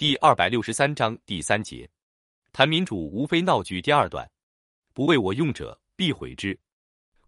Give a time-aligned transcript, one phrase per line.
[0.00, 1.86] 第二百六十三章第三节，
[2.54, 3.82] 谈民主无非闹剧。
[3.82, 4.26] 第二段，
[4.94, 6.58] 不为我用者，必毁之。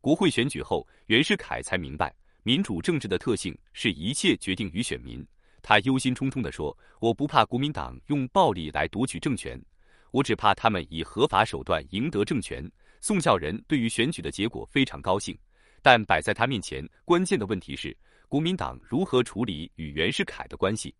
[0.00, 5.22] 国会选举后，袁世凯才明白民主政治的特性是一切决定于选民。
[5.60, 9.62] 他忧心忡忡地说：“我不怕国民党用暴力来夺取政权，
[10.10, 12.66] 我只怕他们以合法手段赢得政权。”
[13.02, 15.38] 宋教仁对于选举的结果非常高兴，
[15.82, 17.94] 但摆在他面前关键的问题是，
[18.28, 20.94] 国民党如何处理与袁世凯的关系。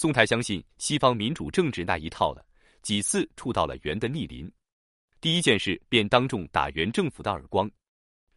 [0.00, 2.46] 宋太相信西方民主政治那一套了，
[2.82, 4.48] 几次触到了袁的逆鳞。
[5.20, 7.68] 第一件事便当众打袁政府的耳光。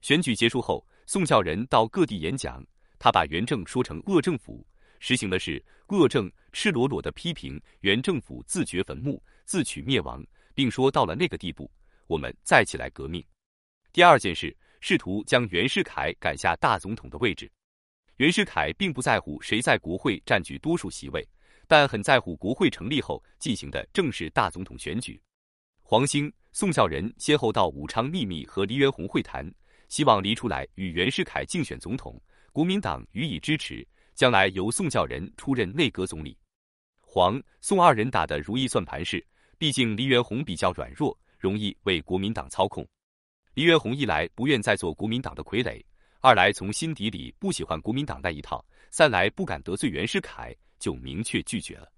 [0.01, 2.65] 选举结束后，宋教仁到各地演讲，
[2.97, 4.65] 他把袁政说成恶政府，
[4.97, 10.25] 实行的是恶政，赤裸裸的批评袁政府自掘坟墓、自取灭亡，
[10.55, 11.69] 并说到了那个地步，
[12.07, 13.23] 我们再起来革命。
[13.93, 17.47] 第二件事，试图将袁世凯赶下大总统的位置。
[18.17, 21.23] 袁世凯并不在乎谁在国会占据多数席位。
[21.71, 25.17] 但很在乎国会成立后进行的正式大总统选举。
[25.81, 29.49] 黄兴、宋教仁先后到武昌秘密和黎元洪会谈，
[29.87, 36.37] 希望黎出来与袁世凯竞选总统，国民党予以支持，将来由宋教仁出任内阁总理。
[36.99, 39.25] 黄、宋二人打的如意算盘是，
[39.57, 42.85] 毕竟黎元洪比较软弱，容易为国民党操控。
[43.53, 45.81] 黎元洪一来不愿再做国民党的傀儡，
[46.19, 50.53] 二来从心底里不喜欢国民党那一套，三来不敢得罪袁世凯。
[50.81, 51.89] 就明确拒绝了。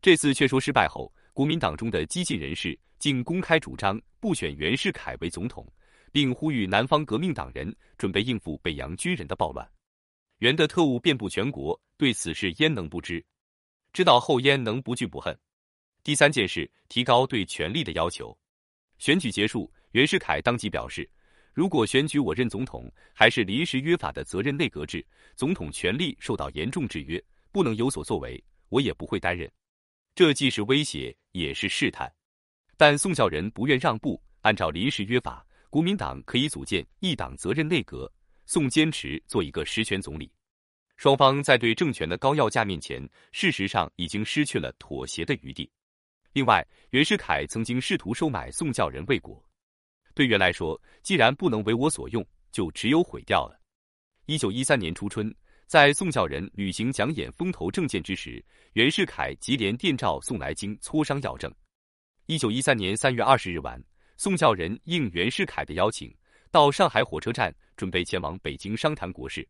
[0.00, 5.70] 这次劝说失败后，国民党中的激进人士竟公开主张不选袁世凯为总统，
[6.10, 9.68] 并呼吁南方革命党人准备应付北洋军人的暴乱。
[10.38, 13.24] 袁的特务遍布全国，对此事焉能不知？
[13.92, 15.38] 知道后焉能不惧不恨？
[16.02, 18.36] 第三件事，提高对权力的要求。
[18.98, 21.08] 选举结束，袁世凯当即表示，
[21.54, 25.04] 如果选举我任总统，还是临时约法的责任内阁制，
[25.36, 27.22] 总统权力受到严重制约。
[27.52, 29.50] 不能有所作为，我也不会担任。
[30.14, 32.12] 这既是威胁，也是试探。
[32.76, 38.10] 但宋教仁不愿让步，按照临时约法，国民党可以组建一党责任内阁，
[38.46, 40.32] 宋坚持做一个实权总理。
[40.96, 45.70] 双方在对政权的高要价面前，事实上已经失去了妥协的余地。
[46.32, 49.42] 另外，袁世凯曾经试图收买宋教仁未果。
[50.14, 53.60] 对袁来说，既然不能为我所用，就只有毁掉了。
[54.26, 55.34] 一九一三年初春。
[55.72, 58.44] 在宋教仁履行讲演风头政见之时，
[58.74, 61.50] 袁世凯即连电召宋来京磋商要政。
[62.26, 63.82] 一九一三年三月二十日晚，
[64.18, 66.14] 宋教仁应袁世凯的邀请，
[66.50, 69.48] 到上海火车站准备前往北京商谈国事。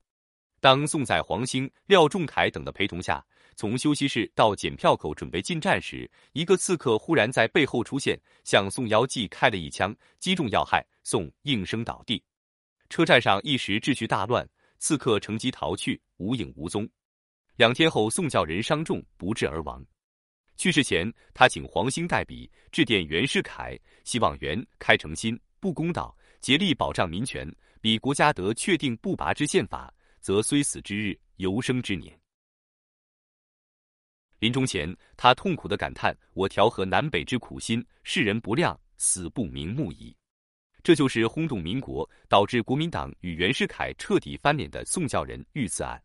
[0.60, 3.20] 当宋在黄兴、廖仲恺等的陪同下，
[3.56, 12.22] 从休息室到检票口准备进站时，一个刺客忽然在背后出现，向宋腰际开了一枪，击中要害，宋应声倒地。
[12.88, 14.48] 车站上一时秩序大乱。
[14.82, 16.88] 刺客乘机逃去，无影无踪。
[17.54, 19.80] 两天后，宋教仁伤重不治而亡。
[20.56, 27.48] 去世前，他请黄兴代笔致电袁世凯，希望袁开诚心，不公道，竭力保障民权，
[27.80, 32.18] 比国家得确定不拔之宪法，则虽死之日，犹生之年。
[34.40, 40.12] 临终前，他痛苦的感叹：“我调和南北之苦心，世人不谅，死不瞑目矣。”
[40.82, 46.02] 这就是轰动民国，导致国民党与袁世凯彻底翻脸的宋教仁遇刺案。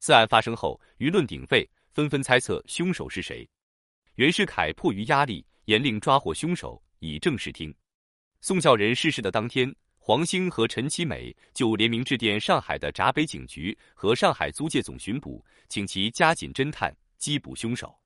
[0.00, 3.48] 此案发生后，舆论鼎沸，纷纷猜测凶手是谁。
[4.16, 7.74] 袁世凯迫于压力，严令抓获凶手，以正视听。
[8.42, 17.96] 宋教仁逝世的当天，黄兴和陈其美就联名致电上海的闸北警局和上海租界总巡捕，请其加紧侦探，缉捕凶手。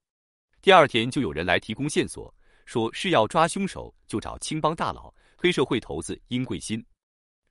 [0.63, 2.33] 第二天，就有人来提供线索，
[2.65, 5.13] 说是要抓凶手，就找青帮大佬。
[5.39, 6.83] 黑社会头子殷桂新，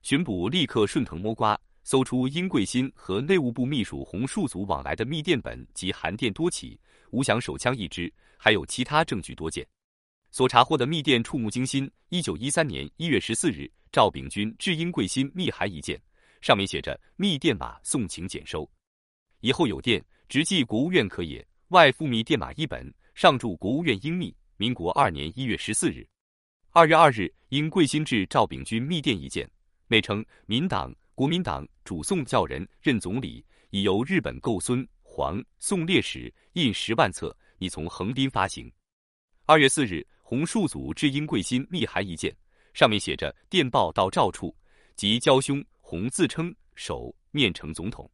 [0.02, 6.78] 巡捕立刻顺藤摸瓜，搜出殷桂新和内务部秘书洪树祖往来的密电本及函电多起，
[7.12, 9.64] 吴响手枪一支，还有其他证据多件。
[10.32, 11.88] 所查获的密电触目惊心。
[12.08, 16.00] 一九一三年一月十四日，赵秉钧致殷桂新密函一件，
[16.40, 18.68] 上面写着“密电码送请检收”，
[19.40, 21.46] 以后有电直寄国务院可也。
[21.68, 24.34] 外附密电码一本，上注国务院英密。
[24.56, 26.06] 民国二年一月十四日。
[26.76, 29.50] 二月二日，因桂新至赵秉钧密电一件，
[29.86, 38.70] 内称民党、国民党主宋教仁任总理，已由日本购孙黄宋烈史印十万册，拟从横滨发行。
[39.46, 42.30] 二月四日，洪树祖致因桂新密函一件，
[42.74, 44.54] 上面写着电报到赵处，
[44.96, 48.06] 即交兄洪自称首面呈总统。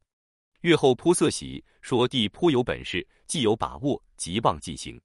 [0.61, 5.00] 月后颇色喜，说弟颇有本事，既有把握，即望进行。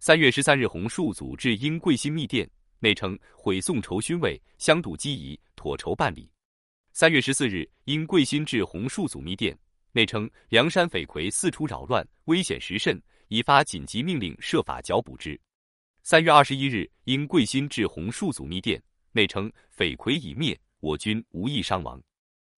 [0.00, 2.50] 三月十三日，洪树祖致因桂新密电。
[2.80, 6.30] 内称毁宋仇勋位，相赌机宜，妥筹办理。
[6.92, 9.56] 三月十四日，因贵新至洪树祖密电，
[9.92, 15.40] 内称梁山匪魁四处扰乱，危险时甚，已发紧急命令，设法剿捕之。
[16.02, 18.82] 三月二十一日，因贵新至洪树祖密电，
[19.12, 22.00] 内称匪魁已灭，我军无一伤亡。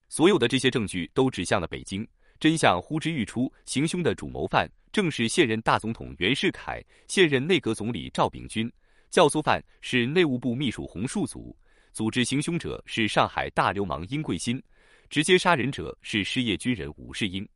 [0.08, 2.06] 所有的这些证据都指向了北京，
[2.38, 3.52] 真相呼之欲出。
[3.64, 8.70] 行凶的主谋犯正是现任大总统袁世凯，现任内阁总理赵秉钧，
[9.10, 11.56] 教唆犯是内务部秘书洪树祖，
[11.92, 14.62] 组织行凶者是上海大流氓殷贵新，
[15.08, 17.46] 直接杀人者是失业军人武世英。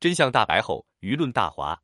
[0.00, 1.78] 真相大白后，舆论大哗，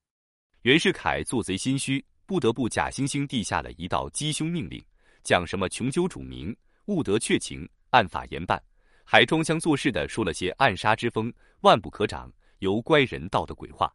[0.62, 2.05] 袁世凯做贼心虚。
[2.27, 4.83] 不得不假惺惺地下了一道缉凶命令，
[5.23, 6.56] 讲什么穷究主名，
[6.87, 8.59] 务得确情，按法严办，
[9.05, 11.31] 还装腔作势的说了些暗杀之风，
[11.61, 13.95] 万不可长，由乖人道的鬼话。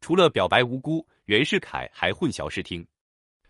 [0.00, 2.82] 除了表白无辜，袁世凯还混淆视听。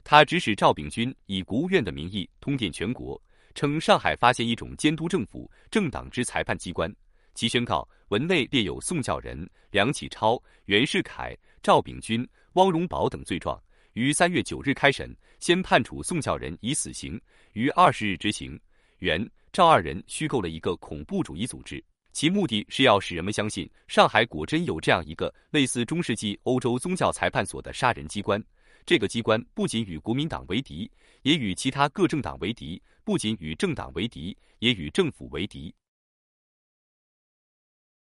[0.03, 3.21] 他指使赵秉钧以国务院的名义通电全国，
[3.55, 6.93] 称上海发现一种监督政府、政党之裁判机关，
[7.35, 13.61] 其宣告文内列有宋教仁、梁启超、袁世凯、赵秉钧、汪荣宝等罪状。
[13.95, 17.21] 于三月九日开审，先判处宋教仁以死刑，
[17.53, 18.59] 于二十日执行。
[18.99, 21.83] 袁、赵二人虚构了一个恐怖主义组织，
[22.13, 28.43] 其目的是要使人们相信上海果真有这样一个类似中世纪欧洲宗教裁判所的杀人机关。
[28.85, 30.91] 这个机关不仅与国民党为敌，
[31.23, 35.75] 也与其他各政党为敌；不仅与政党为敌，也与政府为敌。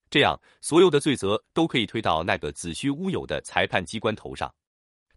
[0.10, 4.54] 这样，所有的罪责都可以推到那个子虚乌有的裁判机关头上。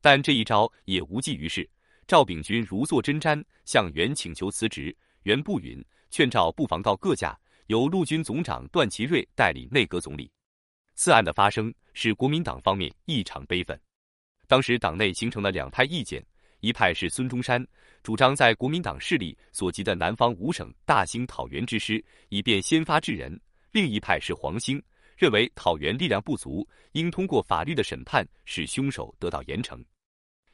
[0.01, 1.69] 但这一招也无济于事。
[2.09, 5.81] 赵秉钧如坐针毡，向袁请求辞职，袁不允，
[6.11, 10.29] 劝赵不妨告各价，由陆军总长段祺瑞代理内阁总理。
[10.97, 13.81] 此案的发生使国民党方面异常悲愤。
[14.51, 16.21] 当时党内形成了两派意见：
[16.59, 17.65] 一派是孙中山，
[18.03, 23.33] 主张在国民党势力所及的南方五省大兴讨袁之师，以便先发制人；
[23.71, 24.83] 另一派是黄兴。
[25.17, 29.81] 认为讨袁力量不足，应通过法律的审判使凶手得到严惩。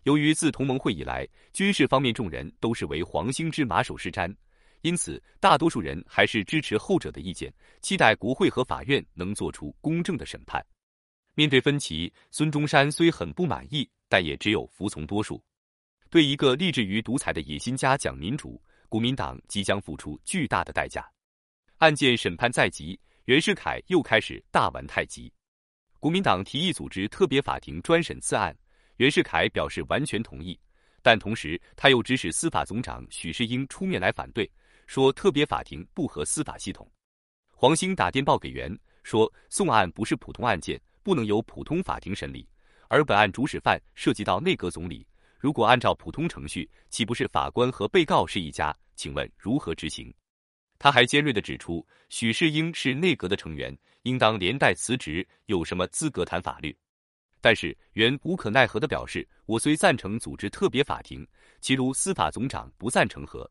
[0.02, 4.30] 由于自同盟会以来，军事方面众人都是为黄兴之马首是瞻，
[4.82, 7.50] 因此大多数人还是支持后者的意见，
[7.80, 10.62] 期待国会和法院能做出公正的审判。
[11.36, 15.40] 面对分歧，孙中山虽很不满意，但也只有服从多数。
[16.10, 21.06] 对一个立志于独裁的野心家讲民主，国民党即将付出巨大的代价。
[21.76, 22.98] 案件审判在即。
[23.26, 25.32] 袁世凯又开始大玩太极，
[25.98, 28.56] 国民党提议组织特别法庭专审此案，
[28.98, 30.56] 袁世凯表示完全同意，
[31.02, 34.48] 但同时他又指使司法总长许世英出面来反对，
[34.86, 36.88] 说特别法庭不合司法系统。
[37.48, 42.44] 黄兴打电报给袁，说宋案不是普通案件，不能由普通法庭审理，
[42.88, 45.06] 而本案主使犯涉及到内阁总理，
[45.38, 48.76] 如果按照普通程序，岂不是法官和被告是一家？
[48.96, 50.12] 请问如何执行？
[50.80, 53.72] 他还尖锐地指出，许世英是内阁的成员，
[54.02, 56.76] 应当连带辞职，有什么资格谈法律？
[57.40, 61.24] 但是袁无可奈何地表示：“我虽赞成组织特别法庭，
[61.60, 63.48] 其如司法总长不赞成何？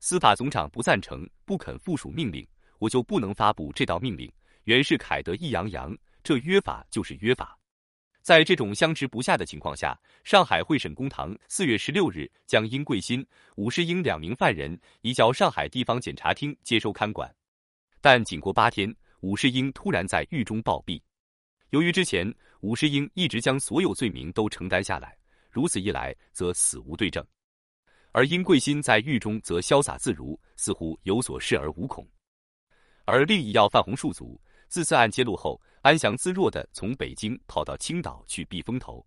[0.00, 2.44] 司法总长不赞成，不肯附属命令，
[2.80, 4.28] 我就不能发布这道命令。”
[4.64, 7.56] 袁世凯得意洋洋，这约法就是约法。
[8.22, 13.26] 在这种相持不下的情况下，上海会审公堂四月十六日将殷贵新、
[13.56, 17.34] 武世英两名犯人移交上海地方检察厅接收看管。
[18.02, 21.00] 但仅过八天，武世英突然在狱中暴毙。
[21.70, 25.16] 由于之前武世英一直将所有罪名都承担下来，
[25.50, 27.24] 如此一来则死无对证；
[28.12, 32.06] 而殷贵新在狱中则潇洒自如，似乎有所恃而无恐。
[33.06, 34.38] 而另一要犯洪树祖。
[34.70, 39.04] 自此案揭露后，安详自若地从北京跑到青岛去避风头。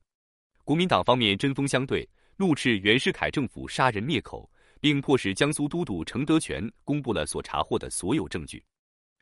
[0.65, 4.47] 国民党方面针锋相对，怒斥袁世凯政府杀人灭口，
[4.81, 8.61] 并迫使江苏都督程德全公布了所查获的所有证据。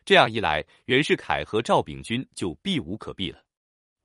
[0.04, 3.40] 这样一来，袁世凯和赵秉钧就避无可避了。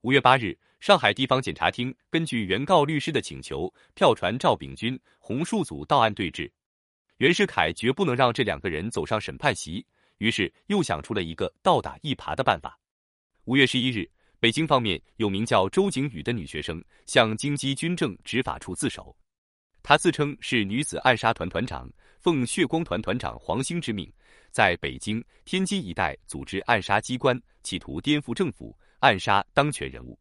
[0.02, 6.52] 五月八日，上海地方检察厅根据原告律师的请求，票传赵秉钧、洪树祖到案对质。
[7.16, 9.85] 袁世凯绝不能让这两个人走上审判席。
[10.18, 12.78] 于是又想出了一个倒打一耙的办法。
[13.44, 19.16] 五月十一日，北京方面有名叫周景宇的女学生向京畿军政执法处自首，
[19.82, 24.12] 她自称是女子暗杀团团长，奉血光团团长黄兴之命，
[24.50, 30.18] 在北京、天津一带组织暗杀机关，企图颠覆政府，暗杀当权人物。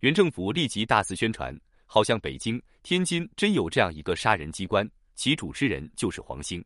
[0.00, 6.64] 原政府立即大肆宣传，好像北京、天津真有这样一个杀人机关，其主持人就是黄兴。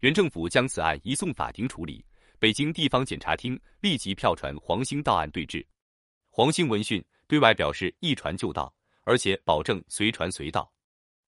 [0.00, 2.04] 原政府将此案移送法庭处理，
[2.38, 5.66] 北京地方检察厅立即票传黄兴到案对质。
[6.28, 8.72] 黄兴闻讯对外表示一传就到，
[9.04, 10.70] 而且保证随传随到。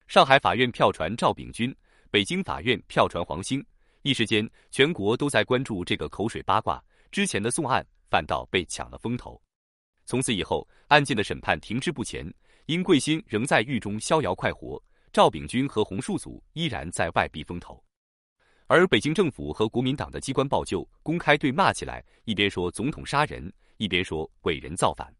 [0.07, 1.75] 上海法院票传赵秉钧，
[2.11, 3.65] 北京法院票传黄兴。
[4.03, 9.41] 一时间，全国都在关注这个口水八卦，之前的宋案反倒被抢了风头。
[10.05, 12.31] 从此以后，案件的审判停滞不前，
[12.67, 17.83] 殷桂新仍在狱中逍遥快活，赵秉钧和洪树祖依然在外避风头。
[18.71, 25.11] 而北京政府和国民党的机关报就公开对骂起来，一边说总统杀人，一边说伟人造反。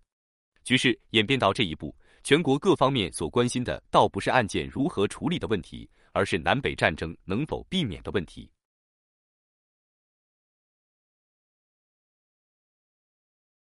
[0.64, 8.48] 局势演变到这一步，全国各方面所关心的倒不是案件如何处理的问题，而是南北战争能否避免的问题。